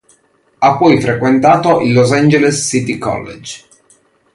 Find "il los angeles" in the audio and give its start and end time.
1.81-2.67